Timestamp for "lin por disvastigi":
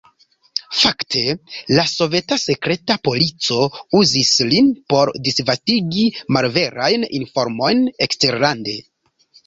4.55-6.11